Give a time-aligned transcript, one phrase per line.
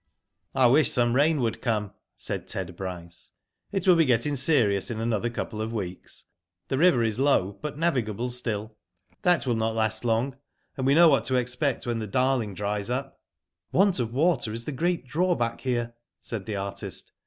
[0.55, 3.29] *^ I wish some rain would come," said Ted Bryce."
[3.71, 6.25] It will be getting serious in another couple of weeks.
[6.69, 8.75] The liver is low, but navigable still.
[9.21, 10.37] That will not last long,
[10.75, 14.51] and we know what to expect when the Darling dries up." *' Want of water
[14.51, 17.11] is the great drawback here," said the artist.